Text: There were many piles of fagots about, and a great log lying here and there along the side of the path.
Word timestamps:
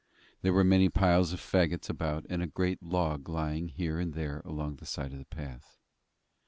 There 0.41 0.51
were 0.51 0.63
many 0.63 0.89
piles 0.89 1.31
of 1.31 1.39
fagots 1.39 1.87
about, 1.87 2.25
and 2.27 2.41
a 2.41 2.47
great 2.47 2.81
log 2.81 3.29
lying 3.29 3.67
here 3.67 3.99
and 3.99 4.15
there 4.15 4.41
along 4.45 4.77
the 4.77 4.87
side 4.87 5.11
of 5.11 5.19
the 5.19 5.25
path. 5.25 5.77